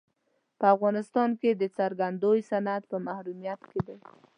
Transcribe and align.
په 0.59 0.65
افغانستان 0.75 1.29
کې 1.39 1.49
د 1.53 1.63
ګرځندوی 1.77 2.39
صنعت 2.49 2.83
په 2.91 2.97
محرومیت 3.07 3.61
کې 3.69 3.79
دی. 3.87 3.97